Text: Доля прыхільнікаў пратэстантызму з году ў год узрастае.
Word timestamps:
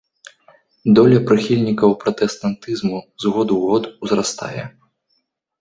Доля 0.99 1.19
прыхільнікаў 1.31 1.93
пратэстантызму 2.03 2.97
з 3.25 3.37
году 3.37 3.53
ў 3.61 3.65
год 3.75 3.83
узрастае. 4.09 4.63